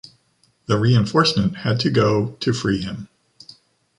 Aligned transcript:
The 0.65 0.79
reinforcement 0.79 1.57
had 1.57 1.79
to 1.81 1.91
go 1.91 2.31
to 2.39 2.53
free 2.53 2.81
him. 2.81 3.07